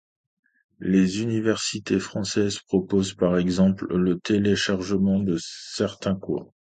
Les 0.79 1.19
universités 1.21 1.99
françaises 1.99 2.57
proposent 2.57 3.13
par 3.13 3.37
exemple 3.37 3.85
le 3.95 4.17
téléchargement 4.19 5.19
de 5.19 5.37
certains 5.37 6.15
cours. 6.15 6.55